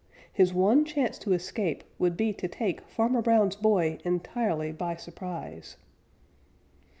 His 0.33 0.51
one 0.51 0.83
chance 0.83 1.19
to 1.19 1.31
escape 1.33 1.83
would 1.99 2.17
be 2.17 2.33
to 2.33 2.47
take 2.47 2.81
Farmer 2.81 3.21
Brown's 3.21 3.55
boy 3.55 3.99
entirely 4.03 4.71
by 4.71 4.95
surprise. 4.95 5.77